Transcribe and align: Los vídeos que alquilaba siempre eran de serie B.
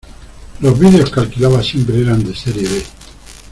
Los 0.61 0.79
vídeos 0.79 1.11
que 1.11 1.19
alquilaba 1.19 1.61
siempre 1.61 2.01
eran 2.01 2.23
de 2.23 2.35
serie 2.35 2.67
B. 2.67 2.83